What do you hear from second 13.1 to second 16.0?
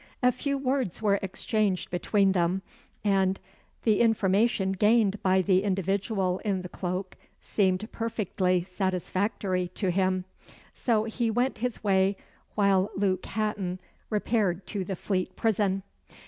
Hatton repaired to the Fleet Prison.